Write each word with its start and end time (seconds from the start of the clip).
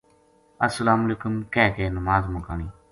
السلام 0.67 0.99
علیکم 1.05 1.41
کہہ 1.53 1.73
کے 1.77 1.89
نماز 1.99 2.23
مکانی 2.37 2.67